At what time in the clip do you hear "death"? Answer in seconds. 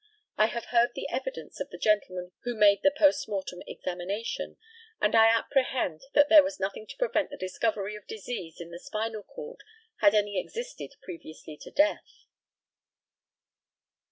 11.69-12.25